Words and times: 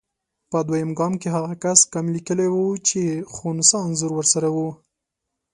په 0.49 0.57
دویم 0.67 0.89
ګام 0.99 1.13
کې 1.21 1.27
هغه 1.35 1.53
کس 1.63 1.79
کم 1.93 2.05
لیکلي 2.15 2.47
وو 2.51 2.67
چې 2.87 3.01
خنثی 3.33 3.77
انځور 3.85 4.11
ورسره 4.15 4.47
وو. 4.55 4.69